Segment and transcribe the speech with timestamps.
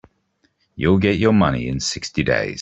[0.77, 2.49] You'll get your money in sixty days.